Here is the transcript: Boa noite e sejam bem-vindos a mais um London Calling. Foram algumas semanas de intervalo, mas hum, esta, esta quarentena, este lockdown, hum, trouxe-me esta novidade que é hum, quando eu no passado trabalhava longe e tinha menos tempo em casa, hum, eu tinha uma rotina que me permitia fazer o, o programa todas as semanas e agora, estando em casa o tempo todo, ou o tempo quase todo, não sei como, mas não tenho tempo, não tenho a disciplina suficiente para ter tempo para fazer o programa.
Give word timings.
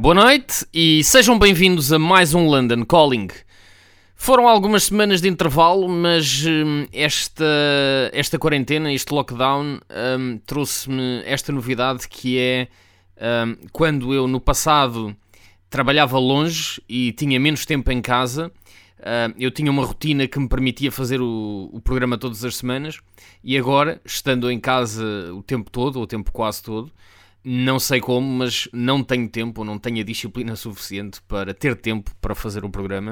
Boa 0.00 0.14
noite 0.14 0.66
e 0.72 1.04
sejam 1.04 1.38
bem-vindos 1.38 1.92
a 1.92 1.98
mais 1.98 2.32
um 2.32 2.46
London 2.46 2.86
Calling. 2.86 3.28
Foram 4.16 4.48
algumas 4.48 4.84
semanas 4.84 5.20
de 5.20 5.28
intervalo, 5.28 5.86
mas 5.90 6.42
hum, 6.46 6.86
esta, 6.90 7.44
esta 8.10 8.38
quarentena, 8.38 8.90
este 8.90 9.12
lockdown, 9.12 9.78
hum, 10.18 10.40
trouxe-me 10.46 11.22
esta 11.26 11.52
novidade 11.52 12.08
que 12.08 12.38
é 12.38 12.68
hum, 13.44 13.58
quando 13.72 14.14
eu 14.14 14.26
no 14.26 14.40
passado 14.40 15.14
trabalhava 15.68 16.18
longe 16.18 16.80
e 16.88 17.12
tinha 17.12 17.38
menos 17.38 17.66
tempo 17.66 17.92
em 17.92 18.00
casa, 18.00 18.50
hum, 19.00 19.34
eu 19.38 19.50
tinha 19.50 19.70
uma 19.70 19.84
rotina 19.84 20.26
que 20.26 20.38
me 20.38 20.48
permitia 20.48 20.90
fazer 20.90 21.20
o, 21.20 21.68
o 21.74 21.78
programa 21.78 22.16
todas 22.16 22.42
as 22.42 22.56
semanas 22.56 22.98
e 23.44 23.54
agora, 23.58 24.00
estando 24.02 24.50
em 24.50 24.58
casa 24.58 25.04
o 25.34 25.42
tempo 25.42 25.70
todo, 25.70 25.96
ou 25.96 26.04
o 26.04 26.06
tempo 26.06 26.32
quase 26.32 26.62
todo, 26.62 26.90
não 27.44 27.78
sei 27.78 28.00
como, 28.00 28.26
mas 28.26 28.68
não 28.72 29.02
tenho 29.02 29.28
tempo, 29.28 29.64
não 29.64 29.78
tenho 29.78 30.00
a 30.00 30.04
disciplina 30.04 30.54
suficiente 30.56 31.20
para 31.22 31.54
ter 31.54 31.74
tempo 31.76 32.10
para 32.20 32.34
fazer 32.34 32.64
o 32.64 32.70
programa. 32.70 33.08